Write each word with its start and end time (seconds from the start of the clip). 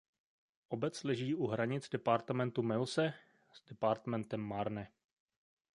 Obec 0.69 1.03
leží 1.03 1.35
u 1.35 1.47
hranic 1.47 1.89
departementu 1.89 2.61
Meuse 2.63 3.13
s 3.53 3.63
departementem 3.69 4.41
Marne. 4.41 4.91